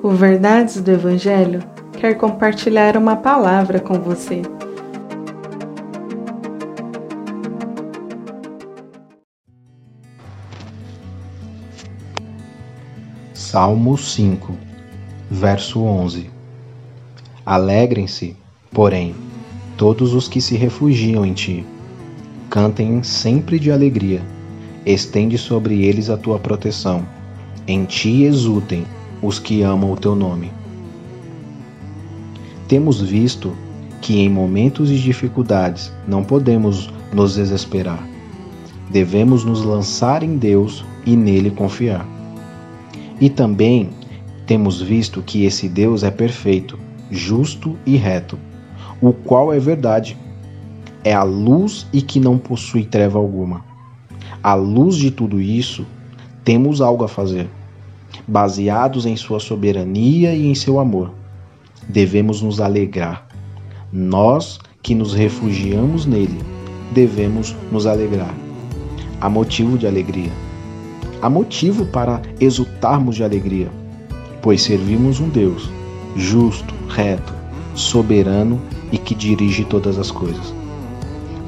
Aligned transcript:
O 0.00 0.10
Verdades 0.10 0.80
do 0.80 0.92
Evangelho 0.92 1.60
quer 1.98 2.14
compartilhar 2.14 2.96
uma 2.96 3.16
palavra 3.16 3.80
com 3.80 3.94
você. 3.94 4.42
Salmo 13.34 13.98
5, 13.98 14.56
verso 15.28 15.82
11 15.82 16.30
Alegrem-se, 17.44 18.36
porém, 18.70 19.16
todos 19.76 20.14
os 20.14 20.28
que 20.28 20.40
se 20.40 20.56
refugiam 20.56 21.26
em 21.26 21.32
ti. 21.32 21.66
Cantem 22.48 23.02
sempre 23.02 23.58
de 23.58 23.72
alegria. 23.72 24.22
Estende 24.86 25.36
sobre 25.36 25.84
eles 25.84 26.08
a 26.08 26.16
tua 26.16 26.38
proteção. 26.38 27.04
Em 27.66 27.84
ti 27.84 28.22
exultem 28.22 28.86
os 29.22 29.38
que 29.38 29.62
amam 29.62 29.92
o 29.92 29.96
teu 29.96 30.14
nome. 30.14 30.52
Temos 32.68 33.00
visto 33.00 33.52
que 34.00 34.18
em 34.18 34.28
momentos 34.28 34.88
de 34.88 35.02
dificuldades 35.02 35.92
não 36.06 36.22
podemos 36.22 36.90
nos 37.12 37.34
desesperar. 37.34 38.06
Devemos 38.90 39.44
nos 39.44 39.62
lançar 39.62 40.22
em 40.22 40.36
Deus 40.36 40.84
e 41.04 41.16
nele 41.16 41.50
confiar. 41.50 42.06
E 43.20 43.28
também 43.28 43.90
temos 44.46 44.80
visto 44.80 45.22
que 45.22 45.44
esse 45.44 45.68
Deus 45.68 46.02
é 46.02 46.10
perfeito, 46.10 46.78
justo 47.10 47.76
e 47.84 47.96
reto, 47.96 48.38
o 49.00 49.12
qual 49.12 49.52
é 49.52 49.58
verdade. 49.58 50.16
É 51.04 51.12
a 51.12 51.22
luz 51.22 51.86
e 51.92 52.02
que 52.02 52.20
não 52.20 52.36
possui 52.38 52.84
treva 52.84 53.18
alguma. 53.18 53.64
À 54.42 54.54
luz 54.54 54.96
de 54.96 55.10
tudo 55.10 55.40
isso, 55.40 55.86
temos 56.44 56.80
algo 56.80 57.04
a 57.04 57.08
fazer. 57.08 57.48
Baseados 58.26 59.06
em 59.06 59.16
sua 59.16 59.40
soberania 59.40 60.34
e 60.34 60.46
em 60.46 60.54
seu 60.54 60.78
amor, 60.78 61.12
devemos 61.88 62.42
nos 62.42 62.60
alegrar. 62.60 63.26
Nós 63.92 64.58
que 64.82 64.94
nos 64.94 65.14
refugiamos 65.14 66.06
nele, 66.06 66.38
devemos 66.92 67.54
nos 67.72 67.86
alegrar. 67.86 68.34
Há 69.20 69.28
motivo 69.28 69.78
de 69.78 69.86
alegria 69.86 70.30
há 71.20 71.28
motivo 71.28 71.84
para 71.86 72.22
exultarmos 72.40 73.16
de 73.16 73.24
alegria, 73.24 73.68
pois 74.42 74.62
servimos 74.62 75.20
um 75.20 75.28
Deus 75.28 75.70
justo, 76.16 76.74
reto, 76.88 77.32
soberano 77.74 78.60
e 78.90 78.98
que 78.98 79.14
dirige 79.14 79.64
todas 79.64 79.98
as 79.98 80.10
coisas. 80.10 80.54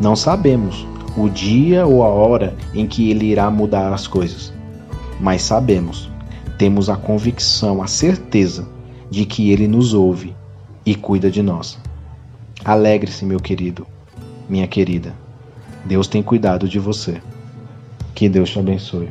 Não 0.00 0.14
sabemos 0.14 0.86
o 1.16 1.28
dia 1.28 1.86
ou 1.86 2.02
a 2.02 2.08
hora 2.08 2.54
em 2.74 2.86
que 2.86 3.10
ele 3.10 3.26
irá 3.26 3.50
mudar 3.50 3.92
as 3.92 4.06
coisas, 4.06 4.52
mas 5.20 5.42
sabemos, 5.42 6.10
temos 6.60 6.90
a 6.90 6.96
convicção, 6.96 7.82
a 7.82 7.86
certeza 7.86 8.68
de 9.08 9.24
que 9.24 9.50
ele 9.50 9.66
nos 9.66 9.94
ouve 9.94 10.36
e 10.84 10.94
cuida 10.94 11.30
de 11.30 11.42
nós. 11.42 11.78
Alegre-se, 12.62 13.24
meu 13.24 13.40
querido, 13.40 13.86
minha 14.46 14.66
querida. 14.66 15.14
Deus 15.86 16.06
tem 16.06 16.22
cuidado 16.22 16.68
de 16.68 16.78
você. 16.78 17.18
Que 18.14 18.28
Deus 18.28 18.50
te 18.50 18.58
abençoe. 18.58 19.08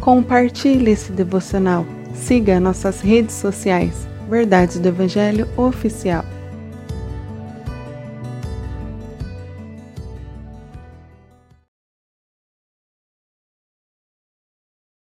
Compartilhe 0.00 0.92
esse 0.92 1.12
devocional. 1.12 1.84
Siga 2.14 2.58
nossas 2.58 3.02
redes 3.02 3.34
sociais. 3.34 4.08
Verdades 4.26 4.78
do 4.78 4.88
Evangelho 4.88 5.46
Oficial. 5.54 6.24